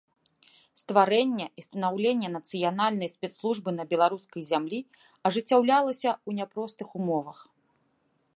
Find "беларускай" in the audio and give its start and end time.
3.95-4.41